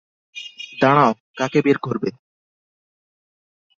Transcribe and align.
দাঁড়াও, 0.81 1.11
কাকে 1.37 1.59
বের 1.65 1.77
করবে? 1.77 2.09